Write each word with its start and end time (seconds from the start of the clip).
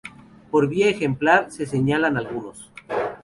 Por 0.49 0.67
vía 0.67 0.89
ejemplar, 0.89 1.51
se 1.51 1.67
señalan 1.67 2.17
algunos. 2.17 2.71